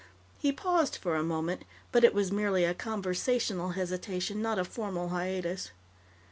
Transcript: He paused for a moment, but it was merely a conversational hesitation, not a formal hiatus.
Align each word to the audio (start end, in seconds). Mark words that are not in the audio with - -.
He 0.39 0.51
paused 0.51 0.95
for 0.95 1.15
a 1.15 1.21
moment, 1.21 1.61
but 1.91 2.03
it 2.03 2.11
was 2.15 2.31
merely 2.31 2.65
a 2.65 2.73
conversational 2.73 3.73
hesitation, 3.73 4.41
not 4.41 4.57
a 4.57 4.65
formal 4.65 5.09
hiatus. 5.09 5.69